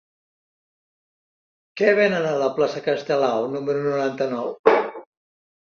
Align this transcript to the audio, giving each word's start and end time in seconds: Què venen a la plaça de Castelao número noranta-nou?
Què 1.81 1.91
venen 2.01 2.27
a 2.31 2.33
la 2.45 2.49
plaça 2.57 2.81
de 2.81 2.85
Castelao 2.89 3.47
número 3.55 3.87
noranta-nou? 3.91 4.53